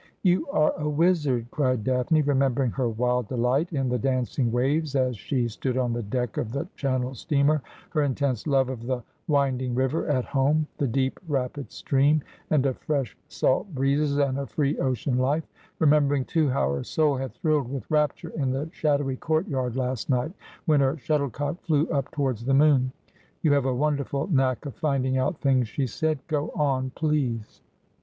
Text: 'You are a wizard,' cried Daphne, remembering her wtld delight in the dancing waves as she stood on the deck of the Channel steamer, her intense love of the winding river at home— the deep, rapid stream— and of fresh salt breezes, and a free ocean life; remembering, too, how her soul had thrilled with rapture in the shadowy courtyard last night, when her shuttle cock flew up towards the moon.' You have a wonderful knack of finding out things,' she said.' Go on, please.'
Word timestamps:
'You 0.23 0.47
are 0.49 0.73
a 0.79 0.89
wizard,' 0.89 1.51
cried 1.51 1.83
Daphne, 1.83 2.23
remembering 2.23 2.71
her 2.71 2.89
wtld 2.89 3.27
delight 3.27 3.71
in 3.71 3.87
the 3.89 3.99
dancing 3.99 4.51
waves 4.51 4.95
as 4.95 5.15
she 5.15 5.47
stood 5.47 5.77
on 5.77 5.93
the 5.93 6.01
deck 6.01 6.37
of 6.37 6.51
the 6.53 6.67
Channel 6.75 7.13
steamer, 7.13 7.61
her 7.91 8.01
intense 8.01 8.47
love 8.47 8.69
of 8.69 8.87
the 8.87 9.03
winding 9.27 9.75
river 9.75 10.07
at 10.07 10.25
home— 10.25 10.65
the 10.79 10.87
deep, 10.87 11.19
rapid 11.27 11.71
stream— 11.71 12.23
and 12.49 12.65
of 12.65 12.79
fresh 12.79 13.15
salt 13.27 13.71
breezes, 13.75 14.17
and 14.17 14.39
a 14.39 14.47
free 14.47 14.75
ocean 14.79 15.19
life; 15.19 15.45
remembering, 15.77 16.25
too, 16.25 16.49
how 16.49 16.73
her 16.73 16.83
soul 16.83 17.15
had 17.17 17.31
thrilled 17.35 17.71
with 17.71 17.85
rapture 17.91 18.29
in 18.29 18.49
the 18.49 18.67
shadowy 18.71 19.17
courtyard 19.17 19.75
last 19.75 20.09
night, 20.09 20.31
when 20.65 20.79
her 20.79 20.97
shuttle 20.97 21.29
cock 21.29 21.61
flew 21.61 21.85
up 21.89 22.09
towards 22.09 22.43
the 22.45 22.55
moon.' 22.55 22.91
You 23.43 23.53
have 23.53 23.65
a 23.65 23.75
wonderful 23.75 24.25
knack 24.31 24.65
of 24.65 24.73
finding 24.73 25.19
out 25.19 25.39
things,' 25.41 25.67
she 25.67 25.85
said.' 25.85 26.17
Go 26.27 26.49
on, 26.55 26.89
please.' 26.95 27.61